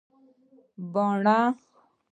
بڼونه 0.93 1.35